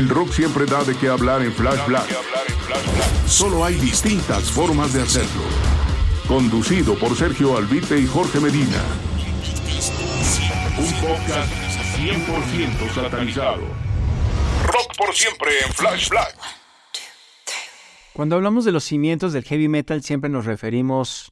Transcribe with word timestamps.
El 0.00 0.08
rock 0.08 0.32
siempre 0.32 0.64
da 0.64 0.82
de 0.82 0.96
qué 0.96 1.10
hablar 1.10 1.42
en 1.42 1.52
Flash 1.52 1.86
Black. 1.86 2.08
Solo 3.26 3.62
hay 3.62 3.74
distintas 3.74 4.50
formas 4.50 4.94
de 4.94 5.02
hacerlo. 5.02 5.42
Conducido 6.26 6.98
por 6.98 7.14
Sergio 7.14 7.54
Albite 7.54 7.98
y 7.98 8.06
Jorge 8.06 8.40
Medina. 8.40 8.82
Un 10.78 10.90
podcast 11.06 11.52
100% 11.98 12.94
satanizado. 12.94 13.60
Rock 14.68 14.96
por 14.96 15.14
siempre 15.14 15.50
en 15.66 15.72
Flash 15.74 16.08
Black. 16.08 16.34
Cuando 18.14 18.36
hablamos 18.36 18.64
de 18.64 18.72
los 18.72 18.84
cimientos 18.84 19.34
del 19.34 19.44
heavy 19.44 19.68
metal 19.68 20.02
siempre 20.02 20.30
nos 20.30 20.46
referimos 20.46 21.30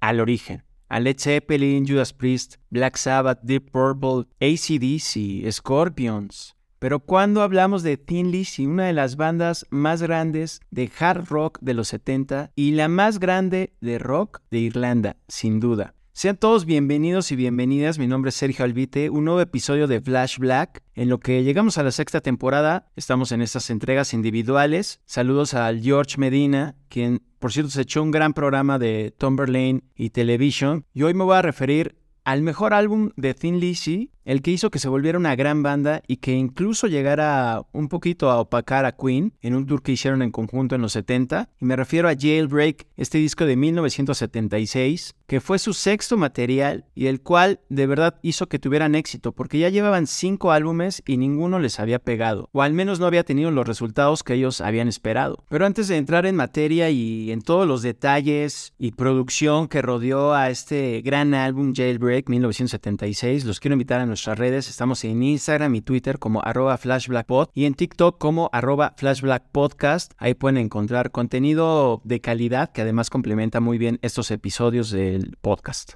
al 0.00 0.20
origen. 0.20 0.64
A 0.90 1.00
Led 1.00 1.16
Zeppelin, 1.18 1.88
Judas 1.88 2.12
Priest, 2.12 2.56
Black 2.68 2.98
Sabbath, 2.98 3.40
Deep 3.42 3.70
Purple, 3.70 4.26
ACDC, 4.38 5.50
Scorpions. 5.50 6.55
Pero 6.78 7.00
cuando 7.00 7.42
hablamos 7.42 7.82
de 7.82 7.96
Thin 7.96 8.30
Lizzy, 8.30 8.66
una 8.66 8.86
de 8.86 8.92
las 8.92 9.16
bandas 9.16 9.66
más 9.70 10.02
grandes 10.02 10.60
de 10.70 10.90
hard 10.98 11.26
rock 11.28 11.58
de 11.62 11.74
los 11.74 11.88
70 11.88 12.50
y 12.54 12.72
la 12.72 12.88
más 12.88 13.18
grande 13.18 13.72
de 13.80 13.98
rock 13.98 14.40
de 14.50 14.58
Irlanda, 14.58 15.16
sin 15.26 15.58
duda. 15.58 15.94
Sean 16.12 16.36
todos 16.36 16.64
bienvenidos 16.64 17.30
y 17.30 17.36
bienvenidas, 17.36 17.98
mi 17.98 18.06
nombre 18.06 18.30
es 18.30 18.36
Sergio 18.36 18.64
Albite, 18.64 19.10
un 19.10 19.26
nuevo 19.26 19.40
episodio 19.40 19.86
de 19.86 20.00
Flash 20.00 20.38
Black, 20.38 20.82
en 20.94 21.10
lo 21.10 21.20
que 21.20 21.44
llegamos 21.44 21.76
a 21.76 21.82
la 21.82 21.90
sexta 21.90 22.22
temporada, 22.22 22.90
estamos 22.96 23.32
en 23.32 23.42
estas 23.42 23.68
entregas 23.68 24.14
individuales. 24.14 25.00
Saludos 25.04 25.52
al 25.52 25.82
George 25.82 26.16
Medina, 26.16 26.74
quien 26.88 27.22
por 27.38 27.52
cierto 27.52 27.70
se 27.70 27.82
echó 27.82 28.02
un 28.02 28.12
gran 28.12 28.32
programa 28.32 28.78
de 28.78 29.14
Tomberlane 29.16 29.82
y 29.94 30.08
Television, 30.08 30.86
y 30.94 31.02
hoy 31.02 31.12
me 31.12 31.24
voy 31.24 31.36
a 31.36 31.42
referir 31.42 31.98
al 32.24 32.42
mejor 32.42 32.72
álbum 32.72 33.10
de 33.16 33.34
Thin 33.34 33.60
Lizzy, 33.60 34.10
el 34.26 34.42
que 34.42 34.50
hizo 34.50 34.70
que 34.70 34.80
se 34.80 34.88
volviera 34.88 35.18
una 35.18 35.36
gran 35.36 35.62
banda 35.62 36.02
y 36.06 36.16
que 36.16 36.32
incluso 36.32 36.88
llegara 36.88 37.62
un 37.72 37.88
poquito 37.88 38.30
a 38.30 38.40
opacar 38.40 38.84
a 38.84 38.92
Queen 38.92 39.32
en 39.40 39.54
un 39.54 39.66
tour 39.66 39.82
que 39.82 39.92
hicieron 39.92 40.20
en 40.20 40.32
conjunto 40.32 40.74
en 40.74 40.82
los 40.82 40.92
70. 40.92 41.48
Y 41.60 41.64
me 41.64 41.76
refiero 41.76 42.08
a 42.08 42.14
Jailbreak, 42.14 42.88
este 42.96 43.18
disco 43.18 43.46
de 43.46 43.56
1976, 43.56 45.14
que 45.26 45.40
fue 45.40 45.58
su 45.58 45.74
sexto 45.74 46.16
material 46.16 46.86
y 46.94 47.06
el 47.06 47.20
cual 47.20 47.60
de 47.68 47.86
verdad 47.86 48.18
hizo 48.22 48.48
que 48.48 48.58
tuvieran 48.58 48.94
éxito, 48.96 49.32
porque 49.32 49.58
ya 49.58 49.68
llevaban 49.68 50.06
cinco 50.06 50.50
álbumes 50.50 51.02
y 51.06 51.16
ninguno 51.16 51.60
les 51.60 51.78
había 51.78 52.00
pegado, 52.00 52.48
o 52.52 52.62
al 52.62 52.72
menos 52.72 52.98
no 52.98 53.06
había 53.06 53.24
tenido 53.24 53.50
los 53.50 53.66
resultados 53.66 54.24
que 54.24 54.34
ellos 54.34 54.60
habían 54.60 54.88
esperado. 54.88 55.44
Pero 55.48 55.66
antes 55.66 55.86
de 55.86 55.96
entrar 55.96 56.26
en 56.26 56.34
materia 56.34 56.90
y 56.90 57.30
en 57.30 57.42
todos 57.42 57.66
los 57.66 57.82
detalles 57.82 58.72
y 58.76 58.92
producción 58.92 59.68
que 59.68 59.82
rodeó 59.82 60.34
a 60.34 60.50
este 60.50 61.00
gran 61.02 61.32
álbum 61.34 61.72
Jailbreak 61.74 62.28
1976, 62.28 63.44
los 63.44 63.60
quiero 63.60 63.74
invitar 63.74 64.00
a 64.00 64.06
nuestras 64.16 64.38
redes. 64.38 64.70
Estamos 64.70 65.04
en 65.04 65.22
Instagram 65.22 65.74
y 65.74 65.82
Twitter 65.82 66.18
como 66.18 66.40
arroba 66.42 66.78
flashblackpod 66.78 67.50
y 67.52 67.66
en 67.66 67.74
TikTok 67.74 68.16
como 68.16 68.48
arroba 68.50 68.94
flashblackpodcast. 68.96 70.14
Ahí 70.16 70.32
pueden 70.32 70.56
encontrar 70.56 71.10
contenido 71.10 72.00
de 72.02 72.22
calidad 72.22 72.72
que 72.72 72.80
además 72.80 73.10
complementa 73.10 73.60
muy 73.60 73.76
bien 73.76 73.98
estos 74.00 74.30
episodios 74.30 74.90
del 74.90 75.36
podcast. 75.42 75.92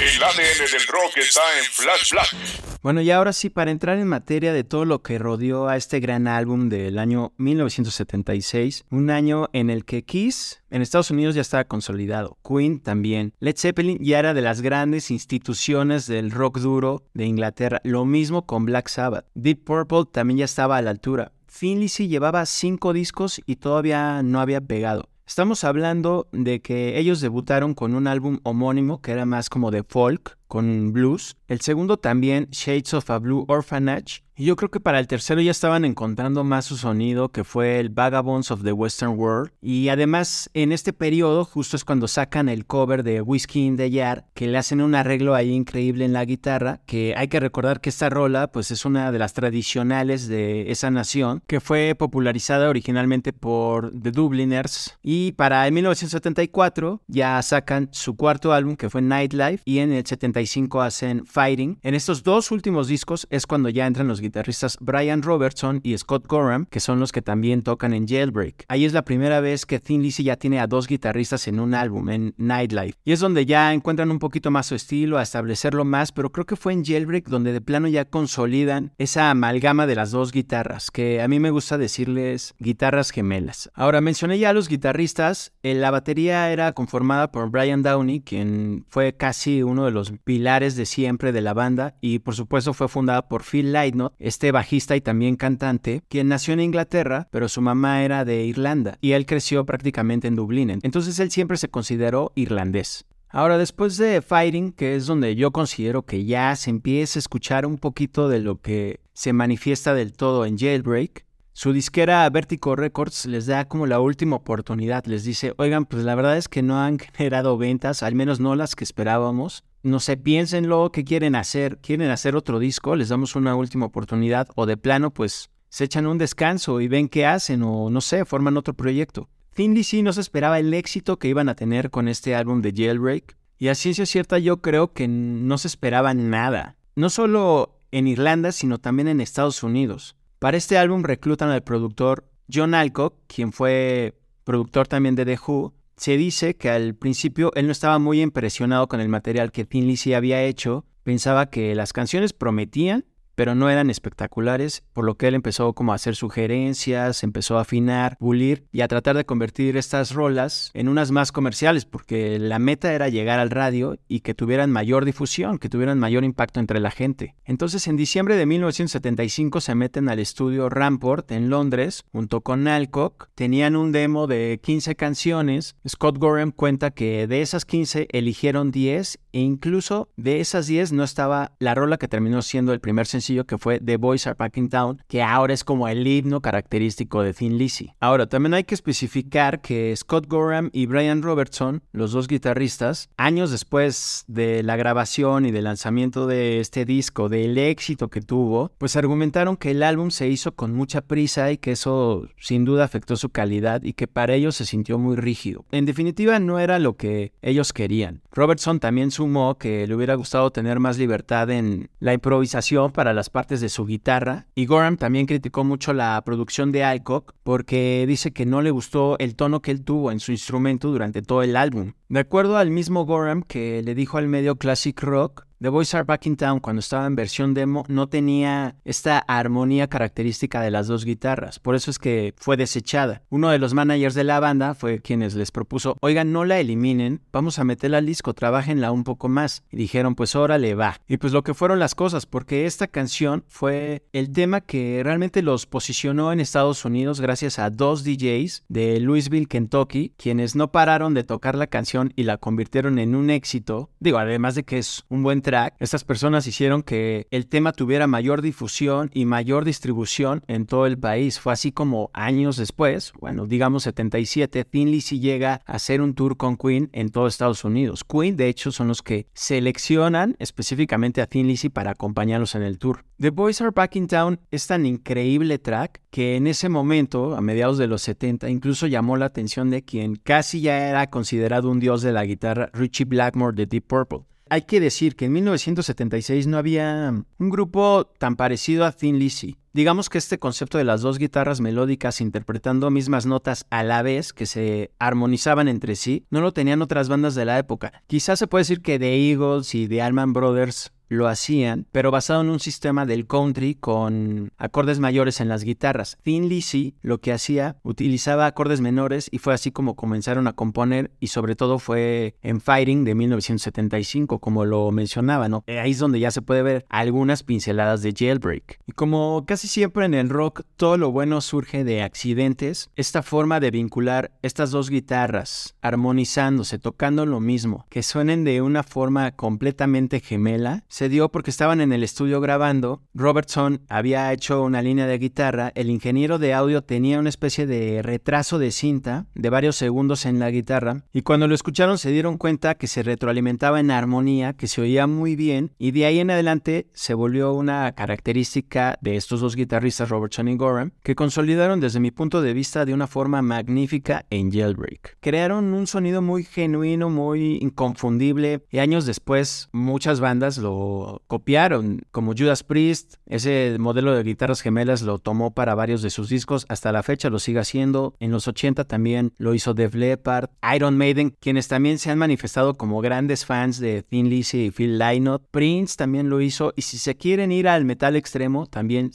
El 0.00 0.22
ADN 0.22 0.72
del 0.72 0.86
rock 0.88 1.16
está 1.18 1.40
en 1.56 1.64
Flash 1.64 2.10
Black. 2.10 2.80
Bueno, 2.82 3.00
y 3.00 3.12
ahora 3.12 3.32
sí, 3.32 3.48
para 3.48 3.70
entrar 3.70 3.96
en 3.98 4.08
materia 4.08 4.52
de 4.52 4.64
todo 4.64 4.84
lo 4.84 5.02
que 5.02 5.18
rodeó 5.18 5.68
a 5.68 5.76
este 5.76 6.00
gran 6.00 6.26
álbum 6.26 6.68
del 6.68 6.98
año 6.98 7.32
1976, 7.36 8.86
un 8.90 9.10
año 9.10 9.48
en 9.52 9.70
el 9.70 9.84
que 9.84 10.04
Kiss 10.04 10.62
en 10.70 10.82
Estados 10.82 11.12
Unidos 11.12 11.36
ya 11.36 11.42
estaba 11.42 11.64
consolidado, 11.64 12.36
Queen 12.46 12.80
también, 12.80 13.34
Led 13.38 13.56
Zeppelin 13.56 13.98
ya 14.00 14.18
era 14.18 14.34
de 14.34 14.42
las 14.42 14.62
grandes 14.62 15.12
instituciones 15.12 16.08
del 16.08 16.32
rock 16.32 16.58
duro 16.58 17.06
de 17.14 17.26
Inglaterra, 17.26 17.80
lo 17.84 18.04
mismo 18.04 18.46
con 18.46 18.64
Black 18.64 18.88
Sabbath, 18.88 19.26
Deep 19.34 19.64
Purple 19.64 20.06
también 20.10 20.38
ya 20.38 20.44
estaba 20.44 20.76
a 20.76 20.82
la 20.82 20.90
altura, 20.90 21.30
Lizzy 21.62 22.08
llevaba 22.08 22.44
cinco 22.46 22.92
discos 22.92 23.40
y 23.46 23.56
todavía 23.56 24.22
no 24.22 24.40
había 24.40 24.60
pegado. 24.60 25.08
Estamos 25.26 25.64
hablando 25.64 26.28
de 26.32 26.60
que 26.60 26.98
ellos 26.98 27.22
debutaron 27.22 27.74
con 27.74 27.94
un 27.94 28.06
álbum 28.06 28.40
homónimo 28.42 29.00
que 29.00 29.12
era 29.12 29.24
más 29.24 29.48
como 29.48 29.70
de 29.70 29.82
folk, 29.82 30.38
con 30.48 30.92
blues. 30.92 31.36
El 31.48 31.60
segundo 31.60 31.96
también, 31.96 32.48
Shades 32.50 32.92
of 32.92 33.10
a 33.10 33.18
Blue 33.18 33.46
Orphanage. 33.48 34.23
Y 34.36 34.46
yo 34.46 34.56
creo 34.56 34.68
que 34.68 34.80
para 34.80 34.98
el 34.98 35.06
tercero 35.06 35.40
ya 35.40 35.52
estaban 35.52 35.84
encontrando 35.84 36.42
más 36.42 36.64
su 36.64 36.76
sonido, 36.76 37.28
que 37.28 37.44
fue 37.44 37.78
el 37.78 37.88
Vagabonds 37.88 38.50
of 38.50 38.64
the 38.64 38.72
Western 38.72 39.12
World. 39.12 39.52
Y 39.62 39.90
además, 39.90 40.50
en 40.54 40.72
este 40.72 40.92
periodo, 40.92 41.44
justo 41.44 41.76
es 41.76 41.84
cuando 41.84 42.08
sacan 42.08 42.48
el 42.48 42.66
cover 42.66 43.04
de 43.04 43.20
Whiskey 43.20 43.64
in 43.64 43.76
the 43.76 43.88
Jar, 43.92 44.26
que 44.34 44.48
le 44.48 44.58
hacen 44.58 44.80
un 44.80 44.96
arreglo 44.96 45.36
ahí 45.36 45.52
increíble 45.52 46.04
en 46.04 46.12
la 46.12 46.24
guitarra, 46.24 46.80
que 46.84 47.14
hay 47.16 47.28
que 47.28 47.38
recordar 47.38 47.80
que 47.80 47.90
esta 47.90 48.10
rola, 48.10 48.50
pues 48.50 48.72
es 48.72 48.84
una 48.84 49.12
de 49.12 49.20
las 49.20 49.34
tradicionales 49.34 50.26
de 50.26 50.68
esa 50.72 50.90
nación, 50.90 51.40
que 51.46 51.60
fue 51.60 51.94
popularizada 51.96 52.68
originalmente 52.68 53.32
por 53.32 53.92
The 53.92 54.10
Dubliners. 54.10 54.98
Y 55.00 55.30
para 55.32 55.64
el 55.64 55.72
1974 55.74 57.02
ya 57.06 57.40
sacan 57.40 57.88
su 57.92 58.16
cuarto 58.16 58.52
álbum, 58.52 58.74
que 58.74 58.90
fue 58.90 59.00
Nightlife, 59.00 59.62
y 59.64 59.78
en 59.78 59.92
el 59.92 60.04
75 60.04 60.82
hacen 60.82 61.24
Fighting. 61.24 61.78
En 61.82 61.94
estos 61.94 62.24
dos 62.24 62.50
últimos 62.50 62.88
discos 62.88 63.28
es 63.30 63.46
cuando 63.46 63.68
ya 63.68 63.86
entran 63.86 64.08
los 64.08 64.23
guitarristas 64.24 64.76
Brian 64.80 65.22
Robertson 65.22 65.80
y 65.82 65.96
Scott 65.96 66.26
Gorham, 66.26 66.66
que 66.66 66.80
son 66.80 66.98
los 66.98 67.12
que 67.12 67.22
también 67.22 67.62
tocan 67.62 67.94
en 67.94 68.08
Jailbreak. 68.08 68.64
Ahí 68.68 68.84
es 68.84 68.92
la 68.92 69.04
primera 69.04 69.40
vez 69.40 69.66
que 69.66 69.78
Thin 69.78 70.02
Lizzy 70.02 70.24
ya 70.24 70.36
tiene 70.36 70.60
a 70.60 70.66
dos 70.66 70.88
guitarristas 70.88 71.46
en 71.46 71.60
un 71.60 71.74
álbum, 71.74 72.08
en 72.08 72.34
Nightlife. 72.36 72.98
Y 73.04 73.12
es 73.12 73.20
donde 73.20 73.46
ya 73.46 73.72
encuentran 73.72 74.10
un 74.10 74.18
poquito 74.18 74.50
más 74.50 74.66
su 74.66 74.74
estilo, 74.74 75.18
a 75.18 75.22
establecerlo 75.22 75.84
más, 75.84 76.10
pero 76.12 76.32
creo 76.32 76.46
que 76.46 76.56
fue 76.56 76.72
en 76.72 76.84
Jailbreak 76.84 77.28
donde 77.28 77.52
de 77.52 77.60
plano 77.60 77.88
ya 77.88 78.04
consolidan 78.04 78.92
esa 78.98 79.30
amalgama 79.30 79.86
de 79.86 79.94
las 79.94 80.10
dos 80.10 80.32
guitarras, 80.32 80.90
que 80.90 81.20
a 81.20 81.28
mí 81.28 81.38
me 81.38 81.50
gusta 81.50 81.78
decirles 81.78 82.54
guitarras 82.58 83.10
gemelas. 83.10 83.70
Ahora, 83.74 84.00
mencioné 84.00 84.38
ya 84.38 84.50
a 84.50 84.52
los 84.54 84.68
guitarristas, 84.68 85.52
eh, 85.62 85.74
la 85.74 85.90
batería 85.90 86.50
era 86.50 86.72
conformada 86.72 87.30
por 87.30 87.50
Brian 87.50 87.82
Downey, 87.82 88.20
quien 88.20 88.86
fue 88.88 89.16
casi 89.16 89.62
uno 89.62 89.84
de 89.84 89.90
los 89.90 90.12
pilares 90.24 90.76
de 90.76 90.86
siempre 90.86 91.32
de 91.32 91.40
la 91.40 91.54
banda, 91.54 91.96
y 92.00 92.20
por 92.20 92.34
supuesto 92.34 92.74
fue 92.74 92.88
fundada 92.88 93.28
por 93.28 93.42
Phil 93.42 93.72
Lynott, 93.72 94.13
este 94.18 94.52
bajista 94.52 94.96
y 94.96 95.00
también 95.00 95.36
cantante, 95.36 96.02
quien 96.08 96.28
nació 96.28 96.54
en 96.54 96.60
Inglaterra, 96.60 97.28
pero 97.30 97.48
su 97.48 97.60
mamá 97.60 98.04
era 98.04 98.24
de 98.24 98.44
Irlanda, 98.44 98.98
y 99.00 99.12
él 99.12 99.26
creció 99.26 99.64
prácticamente 99.64 100.28
en 100.28 100.36
Dublín, 100.36 100.70
entonces 100.70 101.18
él 101.18 101.30
siempre 101.30 101.56
se 101.56 101.68
consideró 101.68 102.32
irlandés. 102.34 103.04
Ahora, 103.28 103.58
después 103.58 103.96
de 103.96 104.22
Fighting, 104.22 104.72
que 104.72 104.94
es 104.94 105.06
donde 105.06 105.34
yo 105.34 105.50
considero 105.50 106.02
que 106.02 106.24
ya 106.24 106.54
se 106.54 106.70
empieza 106.70 107.18
a 107.18 107.20
escuchar 107.20 107.66
un 107.66 107.78
poquito 107.78 108.28
de 108.28 108.38
lo 108.38 108.60
que 108.60 109.00
se 109.12 109.32
manifiesta 109.32 109.92
del 109.92 110.12
todo 110.12 110.46
en 110.46 110.56
Jailbreak, 110.56 111.24
su 111.52 111.72
disquera 111.72 112.28
Vertigo 112.30 112.74
Records 112.74 113.26
les 113.26 113.46
da 113.46 113.64
como 113.66 113.86
la 113.86 114.00
última 114.00 114.36
oportunidad, 114.36 115.04
les 115.06 115.22
dice, 115.22 115.54
oigan, 115.56 115.84
pues 115.84 116.04
la 116.04 116.16
verdad 116.16 116.36
es 116.36 116.48
que 116.48 116.62
no 116.62 116.80
han 116.80 116.98
generado 117.14 117.56
ventas, 117.56 118.02
al 118.02 118.14
menos 118.14 118.40
no 118.40 118.56
las 118.56 118.74
que 118.74 118.84
esperábamos. 118.84 119.64
No 119.84 120.00
sé, 120.00 120.16
piénsenlo, 120.16 120.90
¿qué 120.92 121.04
quieren 121.04 121.36
hacer? 121.36 121.76
¿Quieren 121.76 122.10
hacer 122.10 122.36
otro 122.36 122.58
disco? 122.58 122.96
Les 122.96 123.10
damos 123.10 123.36
una 123.36 123.54
última 123.54 123.84
oportunidad 123.84 124.48
o 124.54 124.64
de 124.64 124.78
plano 124.78 125.12
pues 125.12 125.50
se 125.68 125.84
echan 125.84 126.06
un 126.06 126.16
descanso 126.16 126.80
y 126.80 126.88
ven 126.88 127.06
qué 127.06 127.26
hacen 127.26 127.62
o 127.62 127.90
no 127.90 128.00
sé, 128.00 128.24
forman 128.24 128.56
otro 128.56 128.72
proyecto. 128.72 129.28
Thin 129.52 129.74
Lizzy 129.74 130.02
no 130.02 130.14
se 130.14 130.22
esperaba 130.22 130.58
el 130.58 130.72
éxito 130.72 131.18
que 131.18 131.28
iban 131.28 131.50
a 131.50 131.54
tener 131.54 131.90
con 131.90 132.08
este 132.08 132.34
álbum 132.34 132.62
de 132.62 132.72
Jailbreak 132.74 133.36
y 133.58 133.68
a 133.68 133.74
ciencia 133.74 134.06
cierta 134.06 134.38
yo 134.38 134.62
creo 134.62 134.94
que 134.94 135.06
no 135.06 135.58
se 135.58 135.68
esperaba 135.68 136.14
nada. 136.14 136.76
No 136.96 137.10
solo 137.10 137.82
en 137.90 138.08
Irlanda, 138.08 138.52
sino 138.52 138.78
también 138.78 139.08
en 139.08 139.20
Estados 139.20 139.62
Unidos. 139.62 140.16
Para 140.38 140.56
este 140.56 140.78
álbum 140.78 141.02
reclutan 141.02 141.50
al 141.50 141.62
productor 141.62 142.26
John 142.50 142.72
Alcock, 142.72 143.16
quien 143.26 143.52
fue 143.52 144.18
productor 144.44 144.88
también 144.88 145.14
de 145.14 145.26
The 145.26 145.38
Who. 145.46 145.74
Se 145.96 146.16
dice 146.16 146.56
que 146.56 146.70
al 146.70 146.94
principio 146.94 147.52
él 147.54 147.66
no 147.66 147.72
estaba 147.72 147.98
muy 147.98 148.20
impresionado 148.20 148.88
con 148.88 149.00
el 149.00 149.08
material 149.08 149.52
que 149.52 149.64
Thin 149.64 149.86
Lizzy 149.86 150.14
había 150.14 150.42
hecho, 150.42 150.84
pensaba 151.02 151.50
que 151.50 151.74
las 151.74 151.92
canciones 151.92 152.32
prometían, 152.32 153.04
pero 153.34 153.54
no 153.54 153.70
eran 153.70 153.90
espectaculares, 153.90 154.82
por 154.92 155.04
lo 155.04 155.16
que 155.16 155.28
él 155.28 155.34
empezó 155.34 155.72
como 155.72 155.92
a 155.92 155.96
hacer 155.96 156.16
sugerencias, 156.16 157.22
empezó 157.22 157.58
a 157.58 157.62
afinar, 157.62 158.16
pulir 158.18 158.66
y 158.72 158.80
a 158.82 158.88
tratar 158.88 159.16
de 159.16 159.24
convertir 159.24 159.76
estas 159.76 160.12
rolas 160.12 160.70
en 160.74 160.88
unas 160.88 161.10
más 161.10 161.32
comerciales, 161.32 161.84
porque 161.84 162.38
la 162.38 162.58
meta 162.58 162.92
era 162.92 163.08
llegar 163.08 163.38
al 163.38 163.50
radio 163.50 163.98
y 164.08 164.20
que 164.20 164.34
tuvieran 164.34 164.70
mayor 164.70 165.04
difusión, 165.04 165.58
que 165.58 165.68
tuvieran 165.68 165.98
mayor 165.98 166.24
impacto 166.24 166.60
entre 166.60 166.80
la 166.80 166.90
gente. 166.90 167.34
Entonces 167.44 167.86
en 167.88 167.96
diciembre 167.96 168.36
de 168.36 168.46
1975 168.46 169.60
se 169.60 169.74
meten 169.74 170.08
al 170.08 170.18
estudio 170.18 170.68
Ramport 170.68 171.30
en 171.32 171.50
Londres 171.50 172.04
junto 172.12 172.40
con 172.42 172.68
Alcock, 172.68 173.28
tenían 173.34 173.76
un 173.76 173.92
demo 173.92 174.26
de 174.26 174.60
15 174.62 174.94
canciones, 174.96 175.76
Scott 175.88 176.18
Gorham 176.18 176.52
cuenta 176.52 176.90
que 176.90 177.26
de 177.26 177.42
esas 177.42 177.64
15 177.64 178.08
eligieron 178.10 178.70
10 178.70 179.18
e 179.32 179.40
incluso 179.40 180.08
de 180.16 180.40
esas 180.40 180.66
10 180.66 180.92
no 180.92 181.04
estaba 181.04 181.52
la 181.58 181.74
rola 181.74 181.98
que 181.98 182.08
terminó 182.08 182.42
siendo 182.42 182.72
el 182.72 182.80
primer 182.80 183.06
sencillo 183.06 183.23
que 183.46 183.58
fue 183.58 183.80
The 183.80 183.96
Boys 183.96 184.26
Are 184.26 184.36
Packing 184.36 184.68
Town, 184.68 185.02
que 185.08 185.22
ahora 185.22 185.54
es 185.54 185.64
como 185.64 185.88
el 185.88 186.06
himno 186.06 186.40
característico 186.40 187.22
de 187.22 187.32
Thin 187.32 187.56
Lizzy. 187.56 187.92
Ahora, 188.00 188.26
también 188.26 188.54
hay 188.54 188.64
que 188.64 188.74
especificar 188.74 189.60
que 189.60 189.94
Scott 189.96 190.26
Gorham 190.28 190.68
y 190.72 190.86
Brian 190.86 191.22
Robertson, 191.22 191.82
los 191.92 192.12
dos 192.12 192.28
guitarristas, 192.28 193.08
años 193.16 193.50
después 193.50 194.24
de 194.28 194.62
la 194.62 194.76
grabación 194.76 195.46
y 195.46 195.52
del 195.52 195.64
lanzamiento 195.64 196.26
de 196.26 196.60
este 196.60 196.84
disco, 196.84 197.28
del 197.28 197.56
éxito 197.56 198.08
que 198.08 198.20
tuvo, 198.20 198.72
pues 198.76 198.96
argumentaron 198.96 199.56
que 199.56 199.70
el 199.70 199.82
álbum 199.82 200.10
se 200.10 200.28
hizo 200.28 200.52
con 200.52 200.74
mucha 200.74 201.00
prisa 201.00 201.50
y 201.50 201.56
que 201.56 201.72
eso 201.72 202.28
sin 202.38 202.64
duda 202.64 202.84
afectó 202.84 203.16
su 203.16 203.30
calidad 203.30 203.82
y 203.82 203.94
que 203.94 204.06
para 204.06 204.34
ellos 204.34 204.56
se 204.56 204.66
sintió 204.66 204.98
muy 204.98 205.16
rígido. 205.16 205.64
En 205.70 205.86
definitiva, 205.86 206.38
no 206.38 206.58
era 206.58 206.78
lo 206.78 206.96
que 206.96 207.32
ellos 207.40 207.72
querían. 207.72 208.20
Robertson 208.32 208.80
también 208.80 209.10
sumó 209.10 209.56
que 209.56 209.86
le 209.86 209.94
hubiera 209.94 210.14
gustado 210.14 210.50
tener 210.50 210.80
más 210.80 210.98
libertad 210.98 211.50
en 211.50 211.88
la 212.00 212.12
improvisación 212.12 212.92
para 212.92 213.13
las 213.14 213.30
partes 213.30 213.60
de 213.60 213.68
su 213.68 213.86
guitarra. 213.86 214.46
Y 214.54 214.66
Gorham 214.66 214.96
también 214.96 215.26
criticó 215.26 215.64
mucho 215.64 215.92
la 215.92 216.20
producción 216.24 216.72
de 216.72 216.84
Alcock 216.84 217.34
porque 217.42 218.04
dice 218.06 218.32
que 218.32 218.46
no 218.46 218.62
le 218.62 218.70
gustó 218.70 219.18
el 219.18 219.36
tono 219.36 219.62
que 219.62 219.70
él 219.70 219.84
tuvo 219.84 220.10
en 220.10 220.20
su 220.20 220.32
instrumento 220.32 220.90
durante 220.90 221.22
todo 221.22 221.42
el 221.42 221.56
álbum. 221.56 221.92
De 222.08 222.20
acuerdo 222.20 222.56
al 222.56 222.70
mismo 222.70 223.04
Gorham 223.04 223.42
que 223.42 223.82
le 223.82 223.94
dijo 223.94 224.18
al 224.18 224.28
medio 224.28 224.56
Classic 224.56 225.00
Rock, 225.00 225.46
The 225.60 225.68
Boys 225.68 225.94
Are 225.94 226.04
Back 226.04 226.26
in 226.26 226.36
Town 226.36 226.60
cuando 226.60 226.80
estaba 226.80 227.06
en 227.06 227.16
versión 227.16 227.54
demo 227.54 227.84
no 227.88 228.08
tenía 228.08 228.76
esta 228.84 229.18
armonía 229.18 229.88
característica 229.88 230.60
de 230.60 230.70
las 230.70 230.88
dos 230.88 231.04
guitarras, 231.04 231.58
por 231.58 231.74
eso 231.74 231.90
es 231.90 231.98
que 231.98 232.34
fue 232.36 232.56
desechada. 232.56 233.22
Uno 233.30 233.50
de 233.50 233.58
los 233.58 233.72
managers 233.72 234.14
de 234.14 234.24
la 234.24 234.40
banda 234.40 234.74
fue 234.74 235.00
quienes 235.00 235.34
les 235.34 235.50
propuso, 235.50 235.96
oigan, 236.00 236.32
no 236.32 236.44
la 236.44 236.58
eliminen, 236.58 237.22
vamos 237.32 237.58
a 237.58 237.64
meterla 237.64 237.98
al 237.98 238.06
disco, 238.06 238.34
trabajenla 238.34 238.92
un 238.92 239.04
poco 239.04 239.28
más. 239.28 239.62
Y 239.70 239.76
dijeron, 239.76 240.14
pues 240.14 240.34
órale, 240.34 240.74
va. 240.74 241.00
Y 241.08 241.18
pues 241.18 241.32
lo 241.32 241.42
que 241.42 241.54
fueron 241.54 241.78
las 241.78 241.94
cosas, 241.94 242.26
porque 242.26 242.66
esta 242.66 242.88
canción 242.88 243.44
fue 243.48 244.02
el 244.12 244.32
tema 244.32 244.60
que 244.60 245.02
realmente 245.04 245.42
los 245.42 245.66
posicionó 245.66 246.32
en 246.32 246.40
Estados 246.40 246.84
Unidos 246.84 247.20
gracias 247.20 247.58
a 247.58 247.70
dos 247.70 248.04
DJs 248.04 248.64
de 248.68 249.00
Louisville, 249.00 249.46
Kentucky, 249.46 250.12
quienes 250.16 250.56
no 250.56 250.72
pararon 250.72 251.14
de 251.14 251.24
tocar 251.24 251.54
la 251.54 251.66
canción 251.66 252.12
y 252.16 252.24
la 252.24 252.38
convirtieron 252.38 252.98
en 252.98 253.14
un 253.14 253.30
éxito. 253.30 253.90
Digo, 254.00 254.18
además 254.18 254.54
de 254.54 254.64
que 254.64 254.78
es 254.78 255.04
un 255.08 255.22
buen 255.22 255.42
track 255.44 255.76
estas 255.78 256.02
personas 256.02 256.48
hicieron 256.48 256.82
que 256.82 257.28
el 257.30 257.46
tema 257.46 257.70
tuviera 257.70 258.08
mayor 258.08 258.42
difusión 258.42 259.10
y 259.14 259.26
mayor 259.26 259.64
distribución 259.64 260.42
en 260.48 260.66
todo 260.66 260.86
el 260.86 260.98
país. 260.98 261.38
Fue 261.38 261.52
así 261.52 261.70
como 261.70 262.10
años 262.12 262.56
después, 262.56 263.12
bueno, 263.20 263.46
digamos 263.46 263.84
77, 263.84 264.64
Thin 264.64 264.90
Lizzy 264.90 265.20
llega 265.20 265.62
a 265.66 265.74
hacer 265.74 266.00
un 266.00 266.14
tour 266.14 266.36
con 266.36 266.56
Queen 266.56 266.90
en 266.92 267.10
todo 267.10 267.28
Estados 267.28 267.64
Unidos. 267.64 268.02
Queen, 268.02 268.36
de 268.36 268.48
hecho, 268.48 268.72
son 268.72 268.88
los 268.88 269.02
que 269.02 269.28
seleccionan 269.34 270.34
específicamente 270.40 271.22
a 271.22 271.26
Thin 271.26 271.46
Lizzy 271.46 271.68
para 271.68 271.92
acompañarlos 271.92 272.56
en 272.56 272.62
el 272.62 272.80
tour. 272.80 273.04
The 273.20 273.30
Boys 273.30 273.60
Are 273.60 273.70
Back 273.70 273.94
in 273.94 274.08
Town 274.08 274.40
es 274.50 274.66
tan 274.66 274.86
increíble 274.86 275.58
track 275.58 276.00
que 276.10 276.36
en 276.36 276.46
ese 276.48 276.68
momento, 276.68 277.36
a 277.36 277.40
mediados 277.40 277.78
de 277.78 277.86
los 277.86 278.02
70, 278.02 278.48
incluso 278.48 278.86
llamó 278.86 279.16
la 279.16 279.26
atención 279.26 279.70
de 279.70 279.84
quien 279.84 280.16
casi 280.16 280.62
ya 280.62 280.88
era 280.88 281.10
considerado 281.10 281.70
un 281.70 281.78
dios 281.78 282.02
de 282.02 282.12
la 282.12 282.24
guitarra, 282.24 282.70
Richie 282.72 283.04
Blackmore 283.04 283.54
de 283.54 283.66
Deep 283.66 283.86
Purple. 283.86 284.33
Hay 284.54 284.62
que 284.62 284.78
decir 284.78 285.16
que 285.16 285.24
en 285.24 285.32
1976 285.32 286.46
no 286.46 286.58
había 286.58 287.12
un 287.38 287.50
grupo 287.50 288.06
tan 288.18 288.36
parecido 288.36 288.84
a 288.84 288.92
Thin 288.92 289.18
Lizzy. 289.18 289.56
Digamos 289.74 290.08
que 290.08 290.18
este 290.18 290.38
concepto 290.38 290.78
de 290.78 290.84
las 290.84 291.02
dos 291.02 291.18
guitarras 291.18 291.60
melódicas 291.60 292.20
interpretando 292.20 292.92
mismas 292.92 293.26
notas 293.26 293.66
a 293.70 293.82
la 293.82 294.02
vez 294.02 294.32
que 294.32 294.46
se 294.46 294.92
armonizaban 295.00 295.66
entre 295.66 295.96
sí, 295.96 296.24
no 296.30 296.40
lo 296.40 296.52
tenían 296.52 296.80
otras 296.80 297.08
bandas 297.08 297.34
de 297.34 297.44
la 297.44 297.58
época. 297.58 297.92
Quizás 298.06 298.38
se 298.38 298.46
puede 298.46 298.60
decir 298.60 298.82
que 298.82 299.00
The 299.00 299.32
Eagles 299.32 299.74
y 299.74 299.88
The 299.88 300.00
Allman 300.00 300.32
Brothers 300.32 300.92
lo 301.08 301.28
hacían, 301.28 301.86
pero 301.92 302.10
basado 302.10 302.42
en 302.42 302.50
un 302.50 302.60
sistema 302.60 303.06
del 303.06 303.26
country 303.26 303.74
con 303.74 304.52
acordes 304.58 304.98
mayores 304.98 305.40
en 305.40 305.48
las 305.48 305.64
guitarras. 305.64 306.18
Thin 306.22 306.48
Lizzy 306.48 306.96
lo 307.02 307.18
que 307.18 307.32
hacía, 307.32 307.76
utilizaba 307.82 308.46
acordes 308.46 308.80
menores 308.80 309.28
y 309.30 309.38
fue 309.38 309.54
así 309.54 309.70
como 309.70 309.96
comenzaron 309.96 310.46
a 310.46 310.54
componer 310.54 311.12
y 311.20 311.28
sobre 311.28 311.56
todo 311.56 311.78
fue 311.78 312.36
en 312.42 312.60
Fighting 312.60 313.04
de 313.04 313.14
1975, 313.14 314.38
como 314.38 314.64
lo 314.64 314.90
mencionaba, 314.90 315.48
¿no? 315.48 315.64
Ahí 315.66 315.92
es 315.92 315.98
donde 315.98 316.20
ya 316.20 316.30
se 316.30 316.42
puede 316.42 316.62
ver 316.62 316.86
algunas 316.88 317.42
pinceladas 317.42 318.02
de 318.02 318.14
Jailbreak. 318.16 318.80
Y 318.86 318.92
como 318.92 319.44
casi 319.46 319.63
siempre 319.68 320.04
en 320.04 320.14
el 320.14 320.28
rock, 320.28 320.62
todo 320.76 320.96
lo 320.96 321.10
bueno 321.10 321.40
surge 321.40 321.84
de 321.84 322.02
accidentes, 322.02 322.90
esta 322.96 323.22
forma 323.22 323.60
de 323.60 323.70
vincular 323.70 324.32
estas 324.42 324.70
dos 324.70 324.90
guitarras, 324.90 325.74
armonizándose, 325.80 326.78
tocando 326.78 327.26
lo 327.26 327.40
mismo, 327.40 327.86
que 327.90 328.02
suenen 328.02 328.44
de 328.44 328.62
una 328.62 328.82
forma 328.82 329.32
completamente 329.32 330.20
gemela, 330.20 330.84
se 330.88 331.08
dio 331.08 331.30
porque 331.30 331.50
estaban 331.50 331.80
en 331.80 331.92
el 331.92 332.02
estudio 332.02 332.40
grabando, 332.40 333.02
Robertson 333.14 333.82
había 333.88 334.32
hecho 334.32 334.62
una 334.62 334.82
línea 334.82 335.06
de 335.06 335.18
guitarra, 335.18 335.72
el 335.74 335.90
ingeniero 335.90 336.38
de 336.38 336.54
audio 336.54 336.82
tenía 336.82 337.18
una 337.18 337.28
especie 337.28 337.66
de 337.66 338.02
retraso 338.02 338.58
de 338.58 338.70
cinta 338.70 339.26
de 339.34 339.50
varios 339.50 339.76
segundos 339.76 340.26
en 340.26 340.38
la 340.38 340.50
guitarra 340.50 341.04
y 341.12 341.22
cuando 341.22 341.48
lo 341.48 341.54
escucharon 341.54 341.98
se 341.98 342.10
dieron 342.10 342.38
cuenta 342.38 342.74
que 342.74 342.86
se 342.86 343.02
retroalimentaba 343.02 343.80
en 343.80 343.90
armonía, 343.90 344.52
que 344.52 344.66
se 344.66 344.80
oía 344.80 345.06
muy 345.06 345.36
bien 345.36 345.72
y 345.78 345.90
de 345.90 346.06
ahí 346.06 346.20
en 346.20 346.30
adelante 346.30 346.86
se 346.92 347.14
volvió 347.14 347.52
una 347.52 347.92
característica 347.92 348.98
de 349.00 349.16
estos 349.16 349.40
dos 349.40 349.53
guitarristas 349.56 350.08
Robertson 350.08 350.48
y 350.48 350.56
Gorham 350.56 350.92
que 351.02 351.14
consolidaron 351.14 351.80
desde 351.80 352.00
mi 352.00 352.10
punto 352.10 352.42
de 352.42 352.54
vista 352.54 352.84
de 352.84 352.94
una 352.94 353.06
forma 353.06 353.42
magnífica 353.42 354.26
en 354.30 354.50
Jailbreak. 354.50 355.18
Crearon 355.20 355.74
un 355.74 355.86
sonido 355.86 356.22
muy 356.22 356.44
genuino, 356.44 357.10
muy 357.10 357.58
inconfundible 357.60 358.64
y 358.70 358.78
años 358.78 359.06
después 359.06 359.68
muchas 359.72 360.20
bandas 360.20 360.58
lo 360.58 361.22
copiaron, 361.26 362.02
como 362.10 362.34
Judas 362.36 362.62
Priest, 362.62 363.14
ese 363.26 363.76
modelo 363.78 364.14
de 364.14 364.22
guitarras 364.22 364.60
gemelas 364.60 365.02
lo 365.02 365.18
tomó 365.18 365.52
para 365.52 365.74
varios 365.74 366.02
de 366.02 366.10
sus 366.10 366.28
discos, 366.28 366.66
hasta 366.68 366.92
la 366.92 367.02
fecha 367.02 367.30
lo 367.30 367.38
sigue 367.38 367.60
haciendo, 367.60 368.14
en 368.20 368.30
los 368.30 368.48
80 368.48 368.84
también 368.84 369.32
lo 369.38 369.54
hizo 369.54 369.74
Def 369.74 369.94
Leppard, 369.94 370.50
Iron 370.74 370.96
Maiden, 370.96 371.34
quienes 371.40 371.68
también 371.68 371.98
se 371.98 372.10
han 372.10 372.18
manifestado 372.18 372.74
como 372.74 373.00
grandes 373.00 373.44
fans 373.44 373.78
de 373.78 374.02
Thin 374.02 374.28
Lizzy 374.28 374.66
y 374.66 374.70
Phil 374.70 374.98
Lynott, 374.98 375.42
Prince 375.50 375.96
también 375.96 376.28
lo 376.28 376.40
hizo, 376.40 376.72
y 376.76 376.82
si 376.82 376.98
se 376.98 377.16
quieren 377.16 377.52
ir 377.52 377.68
al 377.68 377.84
metal 377.84 378.16
extremo, 378.16 378.66
también 378.66 379.12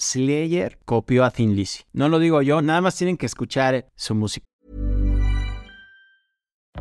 Copió 0.85 1.25
a 1.25 1.31
Thin 1.31 1.55
Lizzy. 1.55 1.83
No 1.93 2.09
lo 2.09 2.19
digo 2.19 2.41
yo, 2.41 2.61
nada 2.61 2.81
más 2.81 2.95
tienen 2.97 3.17
que 3.17 3.25
escuchar 3.25 3.75
eh, 3.75 3.85
su 3.95 4.15
música. 4.15 4.45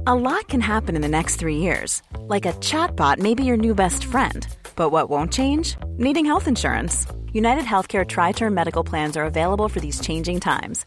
A 0.07 0.15
lot 0.15 0.49
can 0.49 0.61
happen 0.61 0.95
in 0.95 1.03
the 1.03 1.09
next 1.09 1.37
three 1.37 1.57
years. 1.57 2.03
Like 2.29 2.47
a 2.47 2.53
chatbot 2.61 3.19
may 3.19 3.35
be 3.35 3.45
your 3.45 3.57
new 3.57 3.75
best 3.75 4.05
friend. 4.05 4.47
But 4.77 4.91
what 4.91 5.11
won't 5.11 5.33
change? 5.33 5.77
Needing 5.99 6.25
health 6.25 6.47
insurance. 6.47 7.07
United 7.33 7.65
Healthcare 7.65 8.07
Tri 8.07 8.33
Term 8.33 8.55
Medical 8.55 8.85
Plans 8.85 9.17
are 9.17 9.25
available 9.25 9.69
for 9.69 9.81
these 9.81 10.01
changing 10.01 10.41
times. 10.41 10.87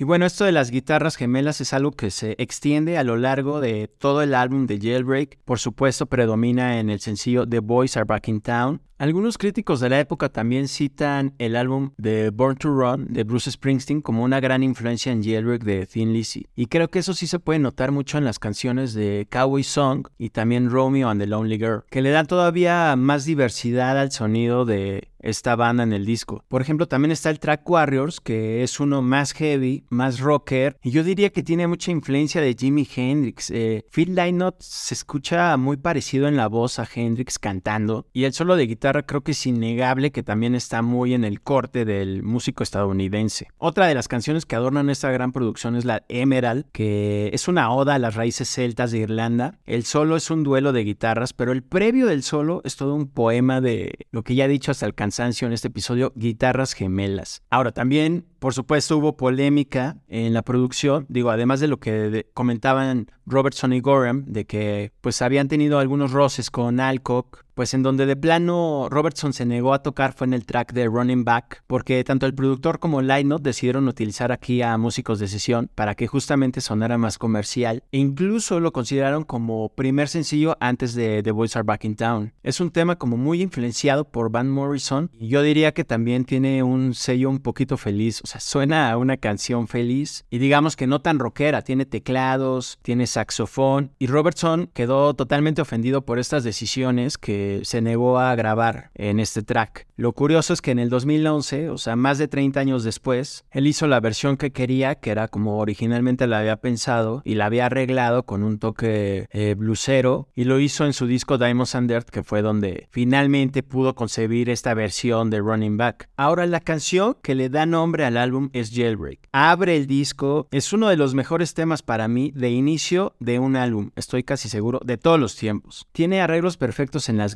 Y 0.00 0.04
bueno, 0.04 0.24
esto 0.24 0.46
de 0.46 0.52
las 0.52 0.70
guitarras 0.70 1.16
gemelas 1.16 1.60
es 1.60 1.74
algo 1.74 1.90
que 1.90 2.10
se 2.10 2.34
extiende 2.38 2.96
a 2.96 3.04
lo 3.04 3.18
largo 3.18 3.60
de 3.60 3.86
todo 3.86 4.22
el 4.22 4.34
álbum 4.34 4.66
de 4.66 4.78
Jailbreak. 4.78 5.40
Por 5.44 5.58
supuesto, 5.58 6.06
predomina 6.06 6.80
en 6.80 6.88
el 6.88 7.00
sencillo 7.00 7.46
The 7.46 7.58
Boys 7.58 7.98
Are 7.98 8.06
Back 8.06 8.28
in 8.28 8.40
Town. 8.40 8.80
Algunos 9.00 9.38
críticos 9.38 9.80
de 9.80 9.88
la 9.88 9.98
época 9.98 10.28
también 10.28 10.68
citan 10.68 11.32
el 11.38 11.56
álbum 11.56 11.92
de 11.96 12.28
Born 12.28 12.56
to 12.56 12.68
Run 12.68 13.06
de 13.10 13.24
Bruce 13.24 13.50
Springsteen 13.50 14.02
como 14.02 14.22
una 14.22 14.40
gran 14.40 14.62
influencia 14.62 15.10
en 15.10 15.24
Jailbreak 15.24 15.64
de 15.64 15.86
Thin 15.86 16.12
Lizzy. 16.12 16.46
Y 16.54 16.66
creo 16.66 16.88
que 16.88 16.98
eso 16.98 17.14
sí 17.14 17.26
se 17.26 17.38
puede 17.38 17.60
notar 17.60 17.92
mucho 17.92 18.18
en 18.18 18.26
las 18.26 18.38
canciones 18.38 18.92
de 18.92 19.26
Cowboy 19.30 19.62
Song 19.62 20.06
y 20.18 20.28
también 20.28 20.68
Romeo 20.68 21.08
and 21.08 21.18
the 21.18 21.26
Lonely 21.26 21.56
Girl, 21.56 21.84
que 21.90 22.02
le 22.02 22.10
dan 22.10 22.26
todavía 22.26 22.94
más 22.96 23.24
diversidad 23.24 23.98
al 23.98 24.12
sonido 24.12 24.66
de 24.66 25.08
esta 25.18 25.56
banda 25.56 25.82
en 25.82 25.94
el 25.94 26.04
disco. 26.04 26.44
Por 26.48 26.60
ejemplo, 26.60 26.86
también 26.86 27.10
está 27.10 27.30
el 27.30 27.40
track 27.40 27.68
Warriors, 27.68 28.20
que 28.20 28.62
es 28.62 28.80
uno 28.80 29.00
más 29.00 29.32
heavy, 29.32 29.84
más 29.90 30.20
rocker, 30.20 30.76
y 30.82 30.90
yo 30.90 31.04
diría 31.04 31.30
que 31.30 31.42
tiene 31.42 31.66
mucha 31.66 31.90
influencia 31.90 32.40
de 32.40 32.56
Jimi 32.58 32.88
Hendrix. 32.94 33.50
Eh, 33.50 33.84
Phil 33.92 34.14
Lynott 34.14 34.60
se 34.60 34.94
escucha 34.94 35.56
muy 35.56 35.76
parecido 35.76 36.28
en 36.28 36.36
la 36.36 36.48
voz 36.48 36.78
a 36.78 36.88
Hendrix 36.92 37.38
cantando, 37.38 38.06
y 38.12 38.24
el 38.24 38.32
solo 38.32 38.56
de 38.56 38.66
guitarra 38.66 39.02
creo 39.02 39.22
que 39.22 39.32
es 39.32 39.46
innegable 39.46 40.12
que 40.12 40.22
también 40.22 40.54
está 40.54 40.82
muy 40.82 41.14
en 41.14 41.24
el 41.24 41.42
corte 41.42 41.84
del 41.84 42.22
músico 42.22 42.62
estadounidense. 42.62 43.48
Otra 43.58 43.86
de 43.86 43.94
las 43.94 44.08
canciones 44.08 44.46
que 44.46 44.56
adornan 44.56 44.90
esta 44.90 45.10
gran 45.10 45.32
producción 45.32 45.76
es 45.76 45.84
la 45.84 46.04
Emerald, 46.08 46.66
que 46.72 47.30
es 47.32 47.48
una 47.48 47.72
oda 47.72 47.94
a 47.94 47.98
las 47.98 48.14
raíces 48.14 48.48
celtas 48.48 48.92
de 48.92 48.98
Irlanda. 48.98 49.58
El 49.66 49.84
solo 49.84 50.16
es 50.16 50.30
un 50.30 50.42
duelo 50.42 50.72
de 50.72 50.84
guitarras, 50.84 51.32
pero 51.32 51.52
el 51.52 51.62
previo 51.62 52.06
del 52.06 52.22
solo 52.22 52.60
es 52.64 52.76
todo 52.76 52.94
un 52.94 53.08
poema 53.08 53.60
de 53.60 54.06
lo 54.10 54.22
que 54.22 54.34
ya 54.34 54.44
he 54.44 54.48
dicho 54.48 54.70
hasta 54.70 54.86
el 54.86 54.94
cansancio 54.94 55.46
en 55.46 55.52
este 55.52 55.68
episodio, 55.68 56.12
guitarras 56.14 56.72
gemelas. 56.72 57.42
Ahora 57.50 57.72
también 57.72 58.26
por 58.40 58.54
supuesto 58.54 58.96
hubo 58.96 59.16
polémica 59.16 59.98
en 60.08 60.32
la 60.32 60.42
producción, 60.42 61.06
digo, 61.08 61.30
además 61.30 61.60
de 61.60 61.68
lo 61.68 61.78
que 61.78 62.26
comentaban 62.34 63.10
Robertson 63.26 63.72
y 63.74 63.80
Gorham, 63.80 64.24
de 64.26 64.46
que 64.46 64.92
pues 65.02 65.22
habían 65.22 65.46
tenido 65.46 65.78
algunos 65.78 66.10
roces 66.10 66.50
con 66.50 66.80
Alcock, 66.80 67.44
pues 67.60 67.74
en 67.74 67.82
donde 67.82 68.06
de 68.06 68.16
plano 68.16 68.88
Robertson 68.88 69.34
se 69.34 69.44
negó 69.44 69.74
a 69.74 69.82
tocar 69.82 70.14
fue 70.14 70.26
en 70.26 70.32
el 70.32 70.46
track 70.46 70.72
de 70.72 70.86
Running 70.86 71.26
Back, 71.26 71.62
porque 71.66 72.02
tanto 72.04 72.24
el 72.24 72.34
productor 72.34 72.78
como 72.78 73.02
Lightnote 73.02 73.42
decidieron 73.42 73.86
utilizar 73.86 74.32
aquí 74.32 74.62
a 74.62 74.78
músicos 74.78 75.18
de 75.18 75.28
sesión 75.28 75.70
para 75.74 75.94
que 75.94 76.06
justamente 76.06 76.62
sonara 76.62 76.96
más 76.96 77.18
comercial, 77.18 77.82
e 77.92 77.98
incluso 77.98 78.60
lo 78.60 78.72
consideraron 78.72 79.24
como 79.24 79.68
primer 79.74 80.08
sencillo 80.08 80.56
antes 80.58 80.94
de 80.94 81.22
The 81.22 81.32
Boys 81.32 81.54
Are 81.54 81.66
Back 81.66 81.84
in 81.84 81.96
Town. 81.96 82.32
Es 82.42 82.62
un 82.62 82.70
tema 82.70 82.96
como 82.96 83.18
muy 83.18 83.42
influenciado 83.42 84.06
por 84.06 84.30
Van 84.30 84.48
Morrison, 84.48 85.10
y 85.12 85.28
yo 85.28 85.42
diría 85.42 85.74
que 85.74 85.84
también 85.84 86.24
tiene 86.24 86.62
un 86.62 86.94
sello 86.94 87.28
un 87.28 87.40
poquito 87.40 87.76
feliz, 87.76 88.22
sea, 88.24 88.40
suena 88.40 88.90
a 88.90 88.96
una 88.96 89.18
canción 89.18 89.68
feliz 89.68 90.24
y 90.30 90.38
digamos 90.38 90.76
que 90.76 90.86
no 90.86 91.02
tan 91.02 91.18
rockera, 91.18 91.60
tiene 91.60 91.84
teclados, 91.84 92.78
tiene 92.80 93.06
saxofón 93.06 93.92
y 93.98 94.06
Robertson 94.06 94.70
quedó 94.72 95.12
totalmente 95.12 95.60
ofendido 95.60 96.06
por 96.06 96.18
estas 96.18 96.42
decisiones 96.42 97.18
que 97.18 97.49
se 97.64 97.80
negó 97.80 98.18
a 98.18 98.34
grabar 98.34 98.90
en 98.94 99.20
este 99.20 99.42
track. 99.42 99.86
Lo 99.96 100.12
curioso 100.12 100.52
es 100.52 100.62
que 100.62 100.70
en 100.70 100.78
el 100.78 100.88
2011, 100.88 101.70
o 101.70 101.78
sea, 101.78 101.94
más 101.94 102.16
de 102.18 102.28
30 102.28 102.58
años 102.58 102.84
después, 102.84 103.44
él 103.50 103.66
hizo 103.66 103.86
la 103.86 104.00
versión 104.00 104.36
que 104.36 104.50
quería, 104.50 104.94
que 104.94 105.10
era 105.10 105.28
como 105.28 105.58
originalmente 105.58 106.26
la 106.26 106.38
había 106.38 106.56
pensado 106.56 107.22
y 107.24 107.34
la 107.34 107.46
había 107.46 107.66
arreglado 107.66 108.24
con 108.24 108.42
un 108.42 108.58
toque 108.58 109.26
eh, 109.30 109.54
blusero 109.56 110.28
y 110.34 110.44
lo 110.44 110.58
hizo 110.58 110.86
en 110.86 110.92
su 110.92 111.06
disco 111.06 111.36
Diamonds 111.36 111.74
and 111.74 111.90
Dirt, 111.90 112.08
que 112.08 112.22
fue 112.22 112.42
donde 112.42 112.88
finalmente 112.90 113.62
pudo 113.62 113.94
concebir 113.94 114.48
esta 114.48 114.72
versión 114.74 115.28
de 115.30 115.40
Running 115.40 115.76
Back. 115.76 116.08
Ahora 116.16 116.46
la 116.46 116.60
canción 116.60 117.16
que 117.22 117.34
le 117.34 117.48
da 117.50 117.66
nombre 117.66 118.04
al 118.04 118.16
álbum 118.16 118.50
es 118.52 118.72
Jailbreak. 118.74 119.28
Abre 119.32 119.76
el 119.76 119.86
disco, 119.86 120.48
es 120.50 120.72
uno 120.72 120.88
de 120.88 120.96
los 120.96 121.14
mejores 121.14 121.54
temas 121.54 121.82
para 121.82 122.08
mí 122.08 122.32
de 122.34 122.50
inicio 122.50 123.14
de 123.20 123.38
un 123.38 123.56
álbum, 123.56 123.90
estoy 123.96 124.22
casi 124.22 124.48
seguro, 124.48 124.80
de 124.84 124.96
todos 124.96 125.20
los 125.20 125.36
tiempos. 125.36 125.86
Tiene 125.92 126.20
arreglos 126.20 126.56
perfectos 126.56 127.08
en 127.08 127.16
las 127.16 127.34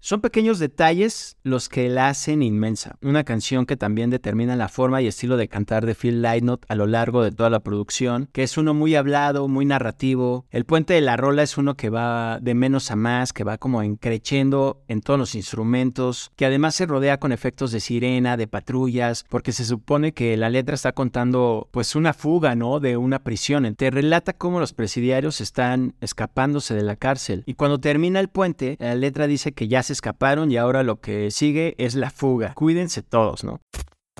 son 0.00 0.20
pequeños 0.20 0.58
detalles 0.58 1.36
los 1.42 1.68
que 1.68 1.88
la 1.88 2.08
hacen 2.08 2.42
inmensa. 2.42 2.96
Una 3.02 3.24
canción 3.24 3.66
que 3.66 3.76
también 3.76 4.10
determina 4.10 4.56
la 4.56 4.68
forma 4.68 5.02
y 5.02 5.06
estilo 5.06 5.36
de 5.36 5.48
cantar 5.48 5.86
de 5.86 5.94
Phil 5.94 6.22
Lynott 6.22 6.64
a 6.68 6.74
lo 6.74 6.86
largo 6.86 7.22
de 7.22 7.32
toda 7.32 7.50
la 7.50 7.60
producción, 7.60 8.28
que 8.32 8.42
es 8.42 8.56
uno 8.58 8.74
muy 8.74 8.94
hablado, 8.94 9.48
muy 9.48 9.64
narrativo. 9.64 10.46
El 10.50 10.64
puente 10.64 10.94
de 10.94 11.00
la 11.00 11.16
rola 11.16 11.42
es 11.42 11.58
uno 11.58 11.76
que 11.76 11.90
va 11.90 12.38
de 12.40 12.54
menos 12.54 12.90
a 12.90 12.96
más, 12.96 13.32
que 13.32 13.44
va 13.44 13.58
como 13.58 13.82
encrechendo 13.82 14.82
en 14.88 15.00
todos 15.00 15.18
los 15.18 15.34
instrumentos, 15.34 16.30
que 16.36 16.46
además 16.46 16.74
se 16.74 16.86
rodea 16.86 17.18
con 17.18 17.32
efectos 17.32 17.72
de 17.72 17.80
sirena, 17.80 18.36
de 18.36 18.46
patrullas, 18.46 19.24
porque 19.28 19.52
se 19.52 19.64
supone 19.64 20.12
que 20.12 20.36
la 20.36 20.50
letra 20.50 20.74
está 20.74 20.92
contando 20.92 21.68
pues 21.70 21.94
una 21.96 22.12
fuga, 22.12 22.54
¿no? 22.54 22.80
De 22.80 22.96
una 22.96 23.20
prisión. 23.20 23.74
Te 23.76 23.90
relata 23.90 24.32
cómo 24.32 24.60
los 24.60 24.72
presidiarios 24.72 25.40
están 25.40 25.94
escapándose 26.00 26.74
de 26.74 26.82
la 26.82 26.96
cárcel. 26.96 27.42
Y 27.46 27.54
cuando 27.54 27.78
termina 27.78 28.20
el 28.20 28.28
puente, 28.28 28.76
la 28.80 28.94
letra 28.94 29.05
dice 29.26 29.52
que 29.52 29.68
ya 29.68 29.82
se 29.82 29.92
escaparon 29.92 30.50
y 30.50 30.56
ahora 30.56 30.82
lo 30.82 31.00
que 31.00 31.30
sigue 31.30 31.74
es 31.78 31.94
la 31.94 32.10
fuga. 32.10 32.54
Cuídense 32.54 33.02
todos, 33.02 33.44
¿no? 33.44 33.60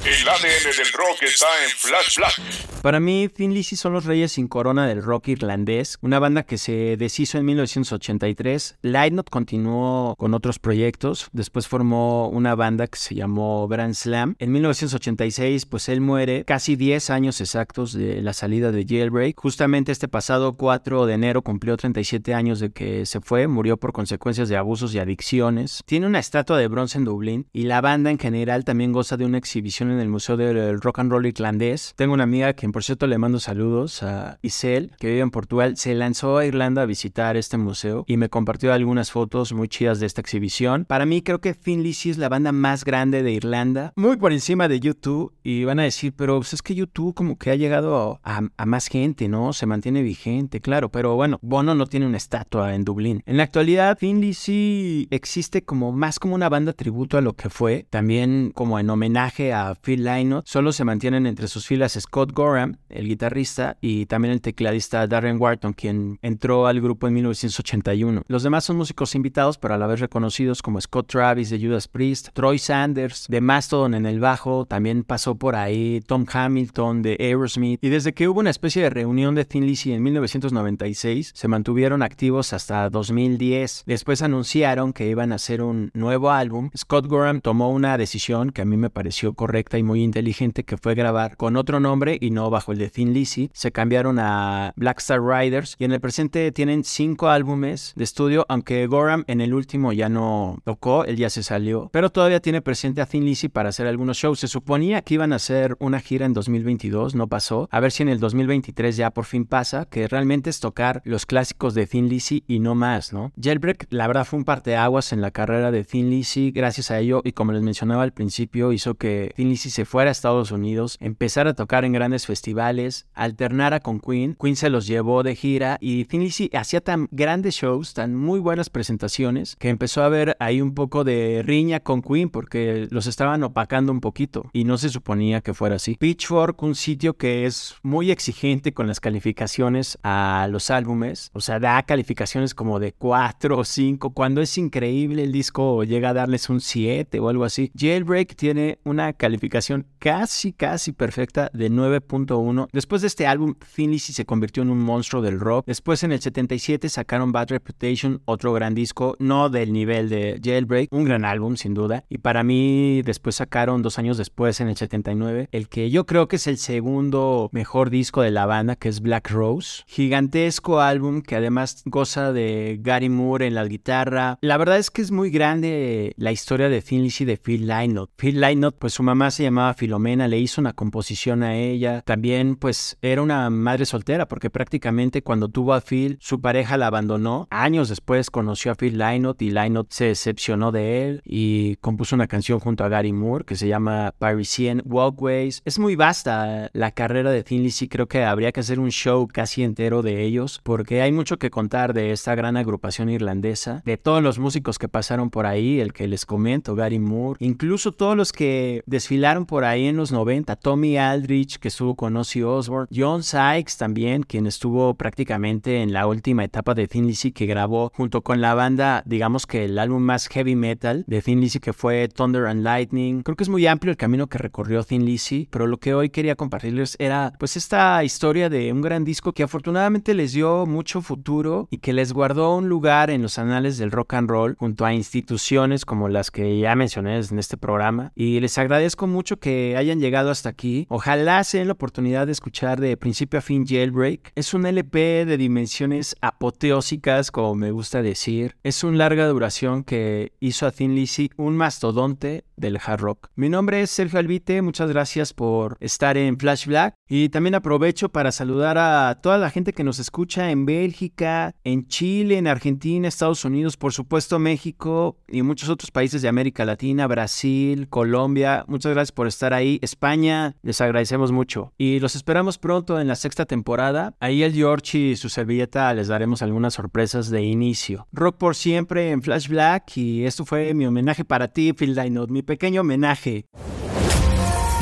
El 0.04 0.28
ADN 0.28 0.76
del 0.76 0.92
rock 0.92 1.22
está 1.22 1.46
en 1.64 1.70
Flash 1.70 2.16
Black. 2.18 2.82
Para 2.82 3.00
mí, 3.00 3.28
Thin 3.28 3.52
Lizzy 3.52 3.74
son 3.74 3.94
los 3.94 4.04
reyes 4.04 4.32
sin 4.32 4.46
corona 4.46 4.86
del 4.86 5.02
rock 5.02 5.28
irlandés, 5.28 5.98
una 6.02 6.20
banda 6.20 6.44
que 6.44 6.58
se 6.58 6.96
deshizo 6.96 7.38
en 7.38 7.46
1983. 7.46 8.76
Lightnot 8.82 9.30
continuó 9.30 10.14
con 10.16 10.34
otros 10.34 10.60
proyectos, 10.60 11.28
después 11.32 11.66
formó 11.66 12.28
una 12.28 12.54
banda 12.54 12.86
que 12.86 12.98
se 12.98 13.16
llamó 13.16 13.66
Brand 13.66 13.94
Slam. 13.94 14.36
En 14.38 14.52
1986, 14.52 15.66
pues 15.66 15.88
él 15.88 16.00
muere 16.00 16.44
casi 16.44 16.76
10 16.76 17.10
años 17.10 17.40
exactos 17.40 17.92
de 17.92 18.22
la 18.22 18.34
salida 18.34 18.70
de 18.70 18.84
Jailbreak. 18.86 19.36
Justamente 19.36 19.90
este 19.90 20.06
pasado 20.06 20.56
4 20.56 21.06
de 21.06 21.14
enero 21.14 21.42
cumplió 21.42 21.76
37 21.76 22.34
años 22.34 22.60
de 22.60 22.70
que 22.70 23.06
se 23.06 23.20
fue, 23.20 23.48
murió 23.48 23.78
por 23.78 23.92
consecuencias 23.92 24.48
de 24.48 24.56
abusos 24.56 24.94
y 24.94 25.00
adicciones. 25.00 25.82
Tiene 25.86 26.06
una 26.06 26.20
estatua 26.20 26.58
de 26.58 26.68
bronce 26.68 26.98
en 26.98 27.04
Dublín 27.04 27.48
y 27.52 27.62
la 27.62 27.80
banda 27.80 28.10
en 28.10 28.18
general 28.18 28.64
también 28.64 28.92
goza 28.92 29.16
de 29.16 29.24
una 29.24 29.38
exhibición 29.38 29.85
en 29.90 30.00
el 30.00 30.08
Museo 30.08 30.36
del 30.36 30.80
Rock 30.80 31.00
and 31.00 31.10
Roll 31.10 31.26
Irlandés. 31.26 31.92
Tengo 31.96 32.14
una 32.14 32.24
amiga 32.24 32.52
que, 32.54 32.68
por 32.68 32.82
cierto, 32.82 33.06
le 33.06 33.18
mando 33.18 33.38
saludos 33.38 34.02
a 34.02 34.38
Isel, 34.42 34.92
que 34.98 35.08
vive 35.08 35.20
en 35.20 35.30
Portugal. 35.30 35.76
Se 35.76 35.94
lanzó 35.94 36.38
a 36.38 36.46
Irlanda 36.46 36.82
a 36.82 36.86
visitar 36.86 37.36
este 37.36 37.56
museo 37.56 38.04
y 38.06 38.16
me 38.16 38.28
compartió 38.28 38.72
algunas 38.72 39.10
fotos 39.10 39.52
muy 39.52 39.68
chidas 39.68 40.00
de 40.00 40.06
esta 40.06 40.20
exhibición. 40.20 40.84
Para 40.84 41.06
mí, 41.06 41.22
creo 41.22 41.40
que 41.40 41.56
Lizzy 41.64 42.10
es 42.10 42.18
la 42.18 42.28
banda 42.28 42.52
más 42.52 42.84
grande 42.84 43.22
de 43.22 43.32
Irlanda, 43.32 43.92
muy 43.96 44.16
por 44.16 44.32
encima 44.32 44.68
de 44.68 44.80
YouTube. 44.80 45.32
Y 45.42 45.64
van 45.64 45.78
a 45.78 45.84
decir, 45.84 46.12
pero 46.16 46.38
pues, 46.38 46.54
es 46.54 46.62
que 46.62 46.74
YouTube 46.74 47.14
como 47.14 47.38
que 47.38 47.50
ha 47.50 47.54
llegado 47.54 48.20
a, 48.24 48.42
a 48.56 48.66
más 48.66 48.88
gente, 48.88 49.28
¿no? 49.28 49.52
Se 49.52 49.66
mantiene 49.66 50.02
vigente, 50.02 50.60
claro. 50.60 50.90
Pero 50.90 51.14
bueno, 51.14 51.38
Bono 51.42 51.74
no 51.74 51.86
tiene 51.86 52.06
una 52.06 52.16
estatua 52.16 52.74
en 52.74 52.84
Dublín. 52.84 53.22
En 53.26 53.36
la 53.36 53.44
actualidad, 53.44 53.98
Lizzy 54.00 55.08
existe 55.10 55.62
como 55.62 55.92
más 55.92 56.18
como 56.18 56.34
una 56.34 56.48
banda 56.48 56.72
tributo 56.72 57.18
a 57.18 57.20
lo 57.20 57.34
que 57.34 57.50
fue, 57.50 57.86
también 57.90 58.52
como 58.54 58.78
en 58.78 58.90
homenaje 58.90 59.52
a 59.52 59.74
Phil 59.82 60.04
Lynott. 60.04 60.46
Solo 60.46 60.72
se 60.72 60.84
mantienen 60.84 61.26
entre 61.26 61.48
sus 61.48 61.66
filas 61.66 61.98
Scott 62.00 62.32
Gorham, 62.32 62.76
el 62.88 63.06
guitarrista, 63.06 63.76
y 63.80 64.06
también 64.06 64.32
el 64.32 64.40
tecladista 64.40 65.06
Darren 65.06 65.40
Wharton, 65.40 65.72
quien 65.72 66.18
entró 66.22 66.66
al 66.66 66.80
grupo 66.80 67.06
en 67.06 67.14
1981. 67.14 68.22
Los 68.28 68.42
demás 68.42 68.64
son 68.64 68.76
músicos 68.76 69.14
invitados, 69.14 69.58
pero 69.58 69.74
a 69.74 69.78
la 69.78 69.86
vez 69.86 70.00
reconocidos 70.00 70.62
como 70.62 70.80
Scott 70.80 71.08
Travis 71.08 71.50
de 71.50 71.60
Judas 71.60 71.88
Priest, 71.88 72.28
Troy 72.32 72.58
Sanders 72.58 73.26
de 73.28 73.40
Mastodon 73.40 73.94
en 73.94 74.06
el 74.06 74.20
bajo, 74.20 74.66
también 74.66 75.04
pasó 75.04 75.34
por 75.36 75.56
ahí 75.56 76.00
Tom 76.06 76.26
Hamilton 76.30 77.02
de 77.02 77.16
Aerosmith. 77.18 77.82
Y 77.82 77.88
desde 77.88 78.12
que 78.12 78.28
hubo 78.28 78.40
una 78.40 78.50
especie 78.50 78.82
de 78.82 78.90
reunión 78.90 79.34
de 79.34 79.44
Thin 79.44 79.66
Lizzy 79.66 79.92
en 79.92 80.02
1996, 80.02 81.32
se 81.34 81.48
mantuvieron 81.48 82.02
activos 82.02 82.52
hasta 82.52 82.88
2010. 82.90 83.84
Después 83.86 84.22
anunciaron 84.22 84.92
que 84.92 85.08
iban 85.08 85.32
a 85.32 85.36
hacer 85.36 85.62
un 85.62 85.90
nuevo 85.94 86.30
álbum. 86.30 86.70
Scott 86.76 87.06
Gorham 87.06 87.40
tomó 87.40 87.70
una 87.70 87.98
decisión 87.98 88.50
que 88.50 88.62
a 88.62 88.64
mí 88.64 88.76
me 88.76 88.90
pareció 88.90 89.34
correcta 89.34 89.65
y 89.74 89.82
muy 89.82 90.02
inteligente, 90.02 90.64
que 90.64 90.76
fue 90.76 90.94
grabar 90.94 91.36
con 91.36 91.56
otro 91.56 91.80
nombre 91.80 92.16
y 92.20 92.30
no 92.30 92.48
bajo 92.50 92.72
el 92.72 92.78
de 92.78 92.88
Thin 92.88 93.12
Lizzy. 93.12 93.50
Se 93.52 93.72
cambiaron 93.72 94.18
a 94.18 94.72
Black 94.76 94.98
Star 95.00 95.20
Riders 95.20 95.74
y 95.78 95.84
en 95.84 95.92
el 95.92 96.00
presente 96.00 96.52
tienen 96.52 96.84
cinco 96.84 97.28
álbumes 97.28 97.92
de 97.96 98.04
estudio, 98.04 98.46
aunque 98.48 98.86
Gorham 98.86 99.24
en 99.26 99.40
el 99.40 99.52
último 99.52 99.92
ya 99.92 100.08
no 100.08 100.58
tocó, 100.64 101.04
él 101.04 101.16
ya 101.16 101.30
se 101.30 101.42
salió, 101.42 101.90
pero 101.92 102.10
todavía 102.10 102.40
tiene 102.40 102.62
presente 102.62 103.00
a 103.00 103.06
Thin 103.06 103.24
Lizzy 103.24 103.48
para 103.48 103.70
hacer 103.70 103.86
algunos 103.86 104.16
shows. 104.16 104.38
Se 104.38 104.48
suponía 104.48 105.02
que 105.02 105.14
iban 105.14 105.32
a 105.32 105.36
hacer 105.36 105.76
una 105.80 106.00
gira 106.00 106.26
en 106.26 106.32
2022, 106.32 107.14
no 107.14 107.26
pasó. 107.26 107.68
A 107.72 107.80
ver 107.80 107.90
si 107.90 108.02
en 108.02 108.08
el 108.08 108.20
2023 108.20 108.96
ya 108.96 109.10
por 109.10 109.24
fin 109.24 109.44
pasa, 109.44 109.86
que 109.86 110.06
realmente 110.06 110.50
es 110.50 110.60
tocar 110.60 111.02
los 111.04 111.26
clásicos 111.26 111.74
de 111.74 111.86
Thin 111.86 112.08
Lizzy 112.08 112.44
y 112.46 112.60
no 112.60 112.74
más, 112.74 113.12
¿no? 113.12 113.32
Jailbreak, 113.40 113.86
la 113.90 114.06
verdad, 114.06 114.24
fue 114.24 114.38
un 114.38 114.44
parteaguas 114.44 115.12
en 115.12 115.20
la 115.20 115.30
carrera 115.30 115.70
de 115.70 115.84
Thin 115.84 116.10
Lizzy. 116.10 116.50
Gracias 116.50 116.90
a 116.90 116.98
ello, 116.98 117.22
y 117.24 117.32
como 117.32 117.52
les 117.52 117.62
mencionaba 117.62 118.02
al 118.02 118.12
principio, 118.12 118.72
hizo 118.72 118.94
que 118.94 119.32
Thin 119.36 119.48
Lizzy 119.48 119.55
se 119.56 119.84
fuera 119.84 120.10
a 120.10 120.12
Estados 120.12 120.50
Unidos, 120.50 120.96
empezara 121.00 121.50
a 121.50 121.54
tocar 121.54 121.84
en 121.84 121.92
grandes 121.92 122.26
festivales, 122.26 123.06
alternara 123.14 123.80
con 123.80 124.00
Queen. 124.00 124.36
Queen 124.40 124.56
se 124.56 124.70
los 124.70 124.86
llevó 124.86 125.22
de 125.22 125.34
gira 125.34 125.78
y 125.80 126.06
Lizzy 126.16 126.50
hacía 126.54 126.80
tan 126.80 127.08
grandes 127.10 127.54
shows, 127.54 127.94
tan 127.94 128.14
muy 128.14 128.40
buenas 128.40 128.70
presentaciones, 128.70 129.56
que 129.56 129.68
empezó 129.68 130.02
a 130.02 130.08
ver 130.08 130.36
ahí 130.40 130.60
un 130.60 130.74
poco 130.74 131.04
de 131.04 131.42
riña 131.44 131.80
con 131.80 132.02
Queen 132.02 132.30
porque 132.30 132.88
los 132.90 133.06
estaban 133.06 133.42
opacando 133.42 133.92
un 133.92 134.00
poquito 134.00 134.50
y 134.52 134.64
no 134.64 134.78
se 134.78 134.88
suponía 134.88 135.40
que 135.40 135.54
fuera 135.54 135.76
así. 135.76 135.96
Pitchfork, 135.98 136.62
un 136.62 136.74
sitio 136.74 137.16
que 137.16 137.46
es 137.46 137.76
muy 137.82 138.10
exigente 138.10 138.72
con 138.72 138.86
las 138.86 139.00
calificaciones 139.00 139.98
a 140.02 140.48
los 140.50 140.70
álbumes, 140.70 141.30
o 141.32 141.40
sea, 141.40 141.60
da 141.60 141.82
calificaciones 141.82 142.54
como 142.54 142.78
de 142.78 142.92
4 142.92 143.58
o 143.58 143.64
5, 143.64 144.10
cuando 144.10 144.40
es 144.40 144.56
increíble 144.58 145.24
el 145.24 145.32
disco 145.32 145.84
llega 145.84 146.10
a 146.10 146.14
darles 146.14 146.48
un 146.50 146.60
7 146.60 147.20
o 147.20 147.28
algo 147.28 147.44
así. 147.44 147.70
Jailbreak 147.76 148.34
tiene 148.36 148.78
una 148.84 149.12
calificación 149.12 149.45
casi, 149.48 150.52
casi 150.52 150.92
perfecta 150.92 151.50
de 151.52 151.70
9.1. 151.70 152.68
Después 152.72 153.02
de 153.02 153.08
este 153.08 153.26
álbum, 153.26 153.54
Lizzy 153.76 154.12
se 154.12 154.24
convirtió 154.26 154.62
en 154.62 154.70
un 154.70 154.78
monstruo 154.78 155.22
del 155.22 155.40
rock. 155.40 155.66
Después 155.66 156.02
en 156.02 156.12
el 156.12 156.20
77 156.20 156.88
sacaron 156.88 157.32
Bad 157.32 157.50
Reputation, 157.50 158.22
otro 158.24 158.52
gran 158.52 158.74
disco, 158.74 159.16
no 159.18 159.48
del 159.48 159.72
nivel 159.72 160.08
de 160.08 160.40
Jailbreak, 160.42 160.92
un 160.92 161.04
gran 161.04 161.24
álbum 161.24 161.56
sin 161.56 161.74
duda. 161.74 162.04
Y 162.08 162.18
para 162.18 162.42
mí 162.42 163.02
después 163.02 163.36
sacaron 163.36 163.82
dos 163.82 163.98
años 163.98 164.18
después 164.18 164.60
en 164.60 164.68
el 164.68 164.76
79 164.76 165.48
el 165.52 165.68
que 165.68 165.90
yo 165.90 166.06
creo 166.06 166.28
que 166.28 166.36
es 166.36 166.46
el 166.46 166.58
segundo 166.58 167.48
mejor 167.52 167.90
disco 167.90 168.22
de 168.22 168.30
la 168.30 168.46
banda, 168.46 168.76
que 168.76 168.88
es 168.88 169.00
Black 169.00 169.30
Rose. 169.30 169.82
Gigantesco 169.86 170.80
álbum 170.80 171.22
que 171.22 171.36
además 171.36 171.82
goza 171.84 172.32
de 172.32 172.78
Gary 172.80 173.08
Moore 173.08 173.46
en 173.46 173.54
la 173.54 173.64
guitarra. 173.64 174.38
La 174.40 174.56
verdad 174.56 174.78
es 174.78 174.90
que 174.90 175.02
es 175.02 175.10
muy 175.10 175.30
grande 175.30 176.14
la 176.16 176.32
historia 176.32 176.68
de 176.68 176.82
Lizzy 176.88 177.24
de 177.24 177.36
Phil 177.36 177.66
Lynott. 177.66 178.10
Phil 178.16 178.40
Lynott, 178.40 178.76
pues 178.78 178.94
su 178.94 179.02
mamá 179.02 179.30
se 179.36 179.42
llamaba 179.42 179.74
Filomena, 179.74 180.28
le 180.28 180.38
hizo 180.38 180.62
una 180.62 180.72
composición 180.72 181.42
a 181.42 181.56
ella. 181.56 182.00
También 182.02 182.56
pues 182.56 182.96
era 183.02 183.20
una 183.20 183.50
madre 183.50 183.84
soltera 183.84 184.26
porque 184.26 184.48
prácticamente 184.48 185.22
cuando 185.22 185.48
tuvo 185.48 185.74
a 185.74 185.82
Phil, 185.82 186.16
su 186.20 186.40
pareja 186.40 186.78
la 186.78 186.86
abandonó. 186.86 187.46
Años 187.50 187.90
después 187.90 188.30
conoció 188.30 188.72
a 188.72 188.74
Phil 188.74 188.96
Lynott 188.96 189.42
y 189.42 189.50
Lynott 189.50 189.92
se 189.92 190.06
decepcionó 190.06 190.72
de 190.72 191.06
él 191.06 191.22
y 191.24 191.76
compuso 191.76 192.16
una 192.16 192.28
canción 192.28 192.60
junto 192.60 192.82
a 192.82 192.88
Gary 192.88 193.12
Moore 193.12 193.44
que 193.44 193.56
se 193.56 193.68
llama 193.68 194.14
Parisian 194.18 194.82
Walkways. 194.86 195.60
Es 195.66 195.78
muy 195.78 195.96
vasta 195.96 196.70
la 196.72 196.90
carrera 196.92 197.30
de 197.30 197.44
Thin 197.44 197.62
Lizzy, 197.62 197.88
creo 197.88 198.08
que 198.08 198.24
habría 198.24 198.52
que 198.52 198.60
hacer 198.60 198.80
un 198.80 198.90
show 198.90 199.28
casi 199.28 199.62
entero 199.64 200.00
de 200.00 200.22
ellos 200.22 200.60
porque 200.62 201.02
hay 201.02 201.12
mucho 201.12 201.38
que 201.38 201.50
contar 201.50 201.92
de 201.92 202.12
esta 202.12 202.34
gran 202.34 202.56
agrupación 202.56 203.10
irlandesa, 203.10 203.82
de 203.84 203.98
todos 203.98 204.22
los 204.22 204.38
músicos 204.38 204.78
que 204.78 204.88
pasaron 204.88 205.28
por 205.28 205.44
ahí, 205.44 205.78
el 205.80 205.92
que 205.92 206.08
les 206.08 206.24
comento, 206.24 206.74
Gary 206.74 206.98
Moore, 206.98 207.36
incluso 207.40 207.92
todos 207.92 208.16
los 208.16 208.32
que 208.32 208.82
desfilaron 208.86 209.15
por 209.46 209.64
ahí 209.64 209.86
en 209.86 209.96
los 209.96 210.12
90, 210.12 210.56
Tommy 210.56 210.98
Aldrich 210.98 211.58
que 211.58 211.68
estuvo 211.68 211.94
con 211.94 212.16
Ozzy 212.16 212.42
Osbourne, 212.42 212.86
John 212.94 213.22
Sykes 213.22 213.76
también, 213.76 214.22
quien 214.22 214.46
estuvo 214.46 214.94
prácticamente 214.94 215.82
en 215.82 215.92
la 215.92 216.06
última 216.06 216.44
etapa 216.44 216.74
de 216.74 216.86
Thin 216.86 217.06
Lizzy 217.06 217.32
que 217.32 217.46
grabó 217.46 217.90
junto 217.94 218.22
con 218.22 218.40
la 218.40 218.54
banda, 218.54 219.02
digamos 219.06 219.46
que 219.46 219.64
el 219.64 219.78
álbum 219.78 220.02
más 220.02 220.28
heavy 220.28 220.54
metal 220.54 221.04
de 221.06 221.22
Thin 221.22 221.40
Lizzy 221.40 221.60
que 221.60 221.72
fue 221.72 222.08
Thunder 222.08 222.46
and 222.46 222.62
Lightning. 222.62 223.22
Creo 223.22 223.36
que 223.36 223.44
es 223.44 223.48
muy 223.48 223.66
amplio 223.66 223.90
el 223.90 223.96
camino 223.96 224.26
que 224.26 224.38
recorrió 224.38 224.84
Thin 224.84 225.04
Lizzy, 225.04 225.48
pero 225.50 225.66
lo 225.66 225.78
que 225.78 225.94
hoy 225.94 226.10
quería 226.10 226.36
compartirles 226.36 226.96
era 226.98 227.32
pues 227.38 227.56
esta 227.56 228.04
historia 228.04 228.48
de 228.48 228.72
un 228.72 228.82
gran 228.82 229.04
disco 229.04 229.32
que 229.32 229.42
afortunadamente 229.42 230.14
les 230.14 230.32
dio 230.32 230.66
mucho 230.66 231.00
futuro 231.00 231.68
y 231.70 231.78
que 231.78 231.92
les 231.92 232.12
guardó 232.12 232.56
un 232.56 232.68
lugar 232.68 233.10
en 233.10 233.22
los 233.22 233.38
anales 233.38 233.78
del 233.78 233.90
rock 233.90 234.14
and 234.14 234.30
roll 234.30 234.56
junto 234.58 234.84
a 234.84 234.94
instituciones 234.94 235.84
como 235.84 236.08
las 236.08 236.30
que 236.30 236.58
ya 236.58 236.74
mencioné 236.76 237.18
en 237.18 237.38
este 237.38 237.56
programa. 237.56 238.12
Y 238.14 238.40
les 238.40 238.58
agradezco 238.58 239.05
mucho 239.06 239.38
que 239.38 239.76
hayan 239.76 240.00
llegado 240.00 240.30
hasta 240.30 240.48
aquí. 240.48 240.86
Ojalá 240.88 241.42
se 241.44 241.58
den 241.58 241.68
la 241.68 241.74
oportunidad 241.74 242.26
de 242.26 242.32
escuchar 242.32 242.80
de 242.80 242.96
principio 242.96 243.38
a 243.38 243.42
fin 243.42 243.66
Jailbreak. 243.66 244.32
Es 244.34 244.54
un 244.54 244.66
LP 244.66 245.24
de 245.26 245.36
dimensiones 245.36 246.16
apoteósicas, 246.20 247.30
como 247.30 247.54
me 247.54 247.70
gusta 247.70 248.02
decir. 248.02 248.56
Es 248.62 248.84
un 248.84 248.98
larga 248.98 249.26
duración 249.26 249.84
que 249.84 250.32
hizo 250.40 250.66
a 250.66 250.70
Thin 250.70 250.94
Lizzy 250.94 251.30
un 251.36 251.56
mastodonte 251.56 252.44
del 252.56 252.78
hard 252.82 253.00
rock. 253.00 253.28
Mi 253.36 253.48
nombre 253.48 253.82
es 253.82 253.90
Sergio 253.90 254.18
Albite, 254.18 254.62
muchas 254.62 254.88
gracias 254.88 255.32
por 255.32 255.76
estar 255.80 256.16
en 256.16 256.38
Flash 256.38 256.66
Black 256.66 256.94
y 257.08 257.28
también 257.28 257.54
aprovecho 257.54 258.08
para 258.08 258.32
saludar 258.32 258.78
a 258.78 259.18
toda 259.22 259.38
la 259.38 259.50
gente 259.50 259.72
que 259.72 259.84
nos 259.84 259.98
escucha 259.98 260.50
en 260.50 260.64
Bélgica, 260.64 261.54
en 261.64 261.86
Chile, 261.86 262.38
en 262.38 262.46
Argentina, 262.46 263.08
Estados 263.08 263.44
Unidos, 263.44 263.76
por 263.76 263.92
supuesto 263.92 264.38
México 264.38 265.18
y 265.28 265.42
muchos 265.42 265.68
otros 265.68 265.90
países 265.90 266.22
de 266.22 266.28
América 266.28 266.64
Latina, 266.64 267.06
Brasil, 267.06 267.88
Colombia. 267.88 268.64
Muchas 268.68 268.94
gracias 268.96 269.12
por 269.12 269.26
estar 269.26 269.52
ahí. 269.52 269.78
España, 269.82 270.56
les 270.62 270.80
agradecemos 270.80 271.30
mucho 271.30 271.72
y 271.76 272.00
los 272.00 272.16
esperamos 272.16 272.58
pronto 272.58 272.98
en 272.98 273.08
la 273.08 273.14
sexta 273.14 273.44
temporada. 273.44 274.14
Ahí 274.20 274.42
el 274.42 274.54
George 274.54 274.98
y 274.98 275.16
su 275.16 275.28
servilleta 275.28 275.92
les 275.92 276.08
daremos 276.08 276.42
algunas 276.42 276.74
sorpresas 276.74 277.30
de 277.30 277.42
inicio. 277.42 278.08
Rock 278.12 278.38
por 278.38 278.56
siempre 278.56 279.10
en 279.10 279.22
Flash 279.22 279.48
Black 279.48 279.96
y 279.96 280.24
esto 280.24 280.44
fue 280.44 280.72
mi 280.74 280.86
homenaje 280.86 281.24
para 281.24 281.48
ti, 281.48 281.72
Phil 281.74 281.94
Dynot, 281.94 282.30
mi 282.30 282.42
pequeño 282.42 282.80
homenaje. 282.80 283.44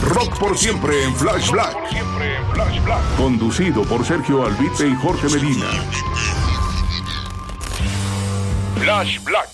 Rock 0.09 0.39
por 0.39 0.57
siempre 0.57 1.03
en 1.05 1.15
Flash 1.17 1.51
Black. 1.51 1.77
Conducido 3.17 3.83
por 3.83 4.05
Sergio 4.05 4.47
Albite 4.47 4.87
y 4.87 4.95
Jorge 4.95 5.29
Medina. 5.29 5.67
Flash 8.81 9.23
Black. 9.25 9.49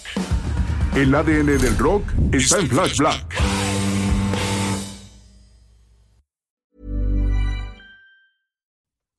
El 0.95 1.15
ADN 1.15 1.47
del 1.59 1.79
rock 1.79 2.03
está 2.33 2.59
en 2.59 2.69
Flash 2.69 2.99
Black. 2.99 3.40